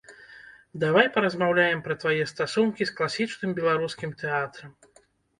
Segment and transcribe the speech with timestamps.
[0.83, 4.73] Давай паразмаўляем пра твае стасункі з класічным беларускім тэатрам.